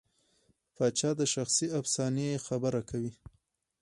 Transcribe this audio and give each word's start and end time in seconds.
پاچا 0.75 1.09
د 1.19 1.21
شخصي 1.33 1.67
افسانې 1.79 2.29
خبره 2.45 2.81
کوي. 2.89 3.13